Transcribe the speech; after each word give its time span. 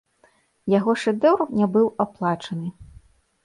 Яго 0.77 0.95
шэдэўр 1.03 1.45
не 1.59 1.69
быў 1.77 1.87
аплачаны. 2.07 2.67